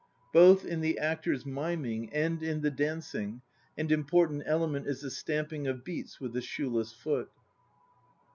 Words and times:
Both 0.33 0.65
in 0.65 0.81
the 0.81 0.97
actors' 0.97 1.45
miming 1.45 2.11
and 2.11 2.41
in 2.41 2.61
the 2.61 2.71
dancing 2.71 3.43
an 3.77 3.91
important 3.91 4.41
element 4.47 4.87
is 4.87 5.01
the 5.01 5.11
stamping 5.11 5.67
of 5.67 5.83
beats 5.83 6.19
with 6.19 6.33
the 6.33 6.41
shoeless 6.41 6.91
foot. 6.91 7.29